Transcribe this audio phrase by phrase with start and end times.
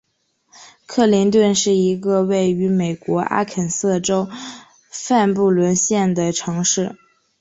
[0.87, 4.27] 克林顿是一个位于美国阿肯色州
[4.89, 6.95] 范布伦县的城市。